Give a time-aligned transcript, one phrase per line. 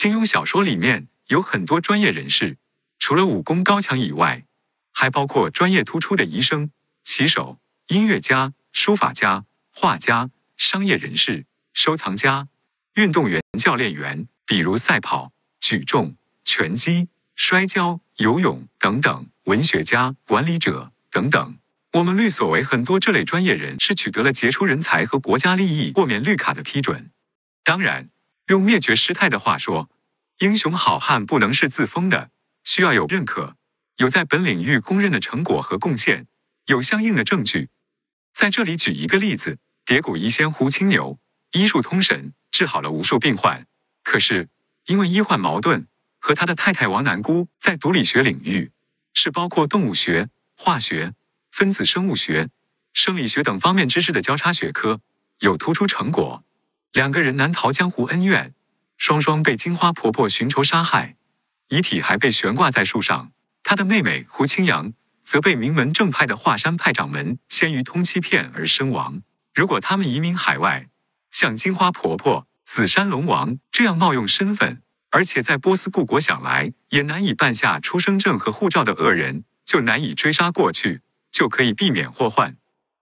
[0.00, 2.56] 金庸小说里面有很多专业人士，
[2.98, 4.46] 除了武功高强以外，
[4.94, 6.70] 还包括专业突出的医生、
[7.04, 11.44] 棋手、音乐家、书法家、画家、商业人士、
[11.74, 12.48] 收藏家、
[12.94, 21.58] 运动员、教练员，比如赛跑、举重、拳击、摔跤、游泳等等，文学家、管理者等等。
[21.92, 27.10] 我们律所为很多这类专业人士取得了杰出人才和国家利益豁免绿卡的批准。
[27.62, 28.08] 当然，
[28.50, 29.88] 用灭绝师太的话说，
[30.40, 32.30] 英雄好汉不能是自封的，
[32.64, 33.56] 需要有认可。
[33.98, 36.26] 有在本领域公认的成果和贡献，
[36.66, 37.68] 有相应的证据。
[38.32, 41.20] 在这里举一个例子：叠谷医仙胡青牛，
[41.52, 43.68] 医术通神，治好了无数病患。
[44.02, 44.48] 可是
[44.86, 45.86] 因为医患矛盾，
[46.18, 48.72] 和他的太太王南姑在毒理学领域，
[49.14, 51.14] 是包括动物学、化学、
[51.52, 52.50] 分子生物学、
[52.92, 55.00] 生理学等方面知识的交叉学科，
[55.38, 56.42] 有突出成果。
[56.92, 58.52] 两个人难逃江湖恩怨，
[58.96, 61.16] 双双被金花婆婆寻仇杀害，
[61.68, 63.30] 遗体还被悬挂在树上。
[63.62, 69.22] 他的妹妹胡青阳则被名门正派的华山派掌门先于通欺骗而身亡。
[69.54, 70.88] 如果他们移民海外，
[71.30, 82.56] 像金花婆婆、紫山龙王这样冒用身份，而且在波斯故国想来也难以办下出生证和护照的恶人，就难以追杀过去，就可以避免祸患。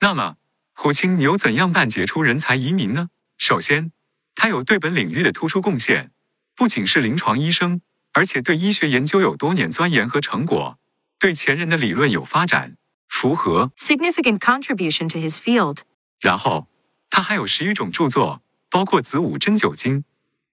[0.00, 0.36] 那么，
[0.74, 3.08] 胡青牛怎样办杰出人才移民呢？
[3.44, 3.90] 首先，
[4.36, 6.12] 他有对本领域的突出贡献，
[6.54, 7.80] 不仅是临床医生。
[8.12, 10.78] 而且对医学研究有多年钻研和成果，
[11.18, 12.76] 对前人的理论有发展，
[13.08, 15.78] 符合 significant contribution to his field。
[16.20, 16.68] 然后
[17.10, 20.04] 他还有十余种著作，包括子午针灸经、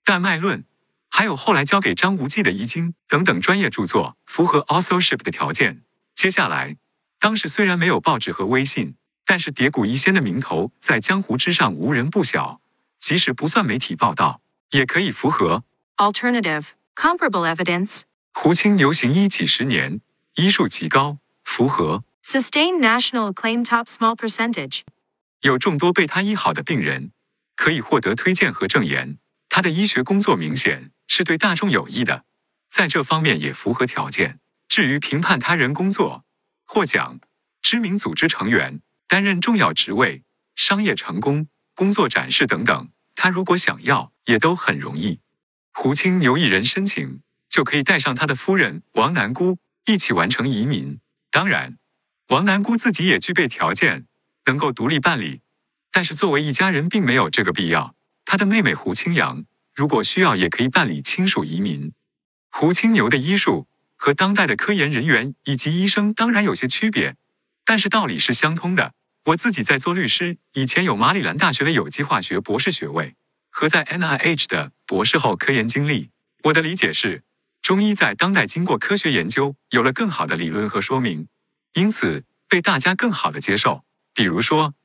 [0.04, 0.66] 旦脉论，
[1.12, 5.84] 还有后来交给张无忌的易经等等专业著作，符合 authorship 的条件。
[6.16, 6.78] 接下来，
[7.20, 8.96] 当时虽然没有报纸和微信，
[9.28, 12.62] 但是叠谷医仙的名头在江湖之上无人不晓，
[13.00, 15.64] 即使不算媒体报道，也可以符合
[15.98, 16.66] alternative。
[16.96, 18.02] Comparable evidence.
[18.34, 20.02] 胡青牛行医几十年，
[20.36, 24.82] 医术极高，符合 Sustained national acclaim top small percentage.
[25.42, 27.12] 有众多被他医好的病人，
[27.56, 29.18] 可以获得推荐和证言。
[29.48, 32.26] 他的医学工作明显是对大众有益的，
[32.70, 34.40] 在这方面也符合条件。
[34.68, 36.26] 至于评判他人工作、
[36.66, 37.20] 获奖、
[37.62, 40.24] 知名组织成员、担任重要职位、
[40.56, 41.48] 商业成功、
[41.80, 45.22] 工作展示等等，他如果想要，也都很容易。
[45.72, 51.00] 胡青牛一人申请，就可以带上他的夫人王南姑一起完成移民。
[51.32, 51.78] 当然，
[52.28, 54.08] 王南姑自己也具备条件，
[54.48, 55.40] 能够独立办理。
[55.90, 57.96] 但是作为一家人，并没有这个必要。
[58.26, 61.94] 他的妹妹胡青阳，如果需要，也可以办理亲属移民。
[62.52, 67.16] 胡青牛的医术和当代的科研人员以及医生当然有些区别，
[67.64, 68.96] 但是道理是相通的。
[69.26, 73.16] 我自己在做律师，以前有马里兰大学的有机化学博士学位。
[73.52, 76.12] 和在 NIH 的博士后科研经历，
[76.44, 77.24] 我的理解是，
[77.62, 81.28] 中医在当代经过科学研究，有了更好的理论和说明，
[81.74, 83.84] 因此被大家更好的接受。
[84.14, 84.76] 比如说，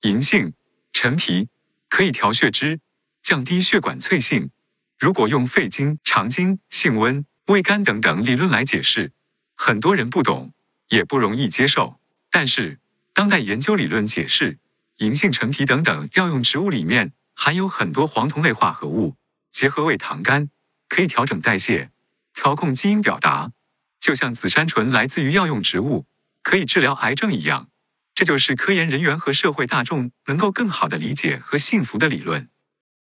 [0.00, 0.54] 银杏、
[0.92, 1.48] 陈皮
[1.88, 2.80] 可以调血脂，
[3.22, 4.50] 降低血管脆性。
[4.98, 9.12] 如果用肺经、肠经、性温、胃肝等等理论来解释，
[9.54, 10.52] 很多人不懂，
[10.88, 12.00] 也不容易接受。
[12.30, 12.80] 但是
[13.16, 14.58] 当代研究理论解释，
[14.98, 17.14] 银杏、陈皮等等药用植物里面。
[17.34, 19.16] 含有很多黄酮类化合物，
[19.50, 20.50] 结合胃糖苷，
[20.86, 21.90] 可以调整代谢，
[22.34, 23.52] 调控基因表达，
[23.98, 26.04] 就像紫杉醇来自于药用植物，
[26.42, 27.70] 可以治疗癌症一样。
[28.14, 32.50] 这就是科研人员和社会大众能够更好的理解和信服的理论。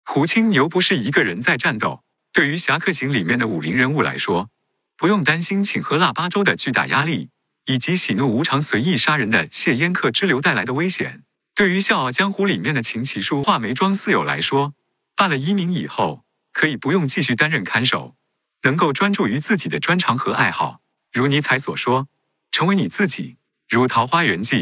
[0.04, 4.50] 胡青牛不是一个人在战斗，对于《侠客行》里面的武林人物来说，
[4.98, 7.30] 不用担心请喝腊八粥的巨大压力，
[7.66, 11.22] 以及喜怒无常、随意杀人的谢烟客之流带来的危险。
[11.54, 14.74] 对于《笑傲江湖》里面的秦奇书画眉庄四友来说，
[15.14, 18.16] 办了移民以后，可以不用继续担任看守，
[18.62, 20.80] 能够专注于自己的专长和爱好。
[21.12, 22.08] 如尼采所说，
[22.50, 23.36] 成为你自己。
[23.68, 24.56] 如《桃花源记》，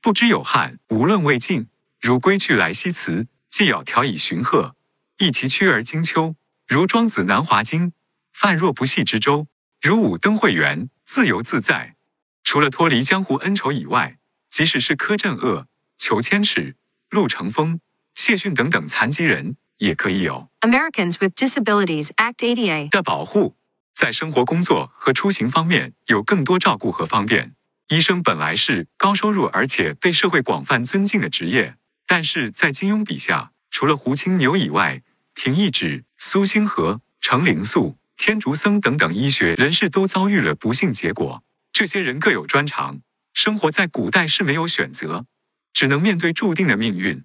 [0.00, 1.68] 不知有汉，无论魏晋。
[2.00, 4.76] 如《归去来兮辞》，既要调以寻壑，
[5.18, 6.36] 亦其曲而经秋。
[6.68, 7.88] 如《庄子南华经》，
[8.32, 9.46] 泛若不系之舟。
[9.80, 11.93] 如五登会元，自由自在。
[12.44, 14.18] 除了脱离江湖恩仇以外，
[14.48, 15.66] 即使是柯镇恶。
[15.96, 16.76] 裘千尺、
[17.08, 17.80] 陆乘风、
[18.14, 23.56] 谢逊等等残疾人也可以有 Americans with Disabilities Act ADA 的保护，
[23.94, 27.54] 在生活、工作和出行方面有更多照顾和方便。
[27.88, 31.76] 医生本来是高收入而且被社会广泛尊敬的职业，
[32.06, 35.02] 但是在金庸笔下，除了胡青牛以外，
[35.32, 41.42] 平易指、苏星河、程灵素、天竺僧等等医学人士都遭遇了不幸结果。
[41.74, 43.00] 这些人各有专长，
[43.32, 45.26] 生活在古代是没有选择。
[45.72, 47.24] 只能面对注定的命运。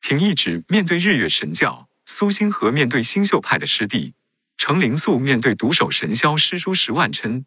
[0.00, 4.14] 平一指面对日月神教，苏星河面对星宿派的师弟，
[4.56, 7.44] 程灵素面对独守神霄师叔十万琛，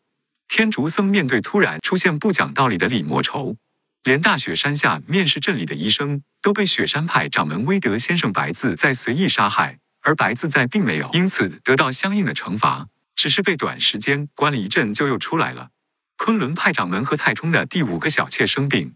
[0.47, 3.57] 天竺僧面对突然出现不讲道理的李莫愁，
[4.03, 15.71] 连大雪山下面试镇里的医生都被雪山派掌门威德先生白自在随意杀害，而白自在并没有因此得到相应的惩罚，只是被短时间关了一阵就又出来了。
[16.18, 18.95] 昆仑派掌门和太冲的第五个小妾生病，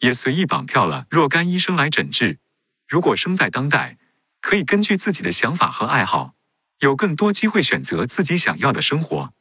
[0.00, 2.38] 也随意绑票了若干医生来诊治。
[2.86, 3.98] 如果生在当代，
[4.40, 6.34] 可以根据自己的想法和爱好，
[6.80, 9.32] 有更多机会选择自己想要的生活。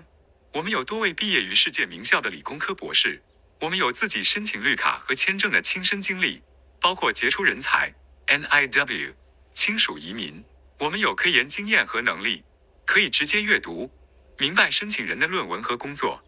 [0.54, 3.22] 我们有多位毕业于世界名校的理工科博士，
[3.60, 6.42] 我们有自己申请绿卡和签证的亲身经历，
[6.80, 7.94] 包括杰出人才
[8.26, 9.14] NIW
[9.52, 10.42] 亲属移民。
[10.78, 12.42] 我们有科研经验和能力，
[12.86, 13.90] 可以直接阅读，
[14.38, 16.22] 明白申请人的论文和工作。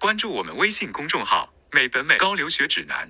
[0.00, 3.08] 关注我们微信公众号“美本美高留学指南”，